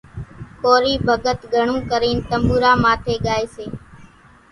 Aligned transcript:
ڪورِي 0.61 0.93
ڀڳت 1.05 1.39
گھڻون 1.53 1.81
ڪرينَ 1.91 2.17
تنٻوُرا 2.29 2.71
ماٿيَ 2.83 3.15
ڳائيَ 3.25 3.45
سي۔ 3.55 3.65